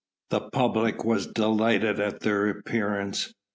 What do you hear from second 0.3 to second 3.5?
The public was delighted at their appearance.